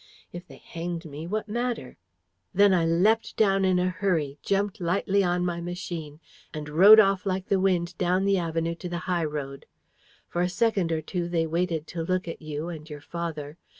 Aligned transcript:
If 0.33 0.47
they 0.47 0.57
hanged 0.57 1.05
me, 1.05 1.27
what 1.27 1.47
matter? 1.47 1.95
Then 2.55 2.73
I 2.73 2.87
leapt 2.87 3.37
down 3.37 3.63
in 3.63 3.77
a 3.77 3.91
hurry, 3.91 4.39
jumped 4.41 4.81
lightly 4.81 5.23
on 5.23 5.45
my 5.45 5.61
machine, 5.61 6.19
and 6.55 6.67
rode 6.69 6.99
off 6.99 7.23
like 7.23 7.49
the 7.49 7.59
wind 7.59 7.95
down 7.99 8.25
the 8.25 8.39
avenue 8.39 8.73
to 8.73 8.89
the 8.89 8.97
high 9.05 9.25
road. 9.25 9.67
For 10.27 10.41
a 10.41 10.49
second 10.49 10.91
or 10.91 11.03
two 11.03 11.27
they 11.29 11.45
waited 11.45 11.85
to 11.85 12.01
look 12.01 12.27
at 12.27 12.41
you 12.41 12.67
and 12.67 12.89
your 12.89 13.01
father. 13.01 13.59